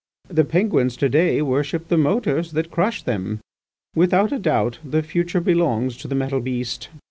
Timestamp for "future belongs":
5.03-5.95